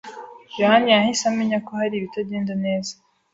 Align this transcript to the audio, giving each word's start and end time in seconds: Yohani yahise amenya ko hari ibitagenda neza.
Yohani 0.61 0.89
yahise 0.95 1.23
amenya 1.31 1.57
ko 1.65 1.71
hari 1.79 1.93
ibitagenda 1.97 2.53
neza. 2.65 2.93